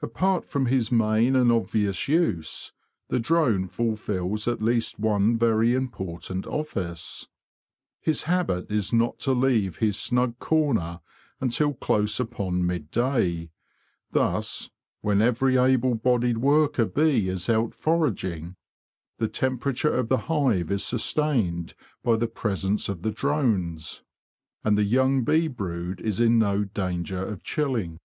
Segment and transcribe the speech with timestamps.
[0.00, 2.70] Apart from his main and obvious use,
[3.08, 7.26] the drone fulfils at least one very important office.
[8.00, 11.00] His habit is not to leave his snug corner
[11.40, 13.50] until close upon midday.
[14.12, 18.54] Thus, when every able bodied worker bee is out foraging,
[19.18, 21.74] the temperature of the hive is sustained
[22.04, 24.04] by the presence of the drones,
[24.62, 27.98] and the young bee brood is in no danger of chilling.